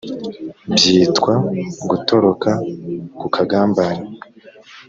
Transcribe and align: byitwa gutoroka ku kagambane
byitwa 0.75 1.33
gutoroka 1.89 2.49
ku 3.19 3.27
kagambane 3.35 4.05